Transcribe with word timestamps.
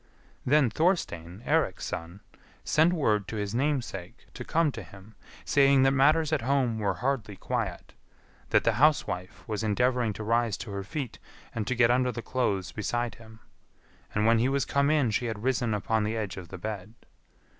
Then 0.47 0.71
Thorstein, 0.71 1.43
Eirik's 1.45 1.85
son, 1.85 2.21
sent 2.63 2.91
word 2.91 3.27
to 3.27 3.35
his 3.35 3.53
namesake 3.53 4.25
to 4.33 4.43
come 4.43 4.71
to 4.71 4.81
him, 4.81 5.13
saying 5.45 5.83
that 5.83 5.91
matters 5.91 6.33
at 6.33 6.41
home 6.41 6.79
were 6.79 6.95
hardly 6.95 7.35
quiet; 7.35 7.93
that 8.49 8.63
the 8.63 8.71
housewife 8.81 9.47
was 9.47 9.61
endeavouring 9.63 10.11
to 10.13 10.23
rise 10.23 10.57
to 10.57 10.71
her 10.71 10.83
feet 10.83 11.19
and 11.53 11.67
to 11.67 11.75
get 11.75 11.91
under 11.91 12.11
the 12.11 12.23
clothes 12.23 12.71
beside 12.71 13.13
him. 13.21 13.41
And 14.15 14.25
when 14.25 14.39
he 14.39 14.49
was 14.49 14.65
come 14.65 14.89
in 14.89 15.11
she 15.11 15.27
had 15.27 15.43
risen 15.43 15.71
upon 15.71 16.03
the 16.03 16.17
edge 16.17 16.35
of 16.35 16.47
the 16.47 16.57
bed. 16.57 16.95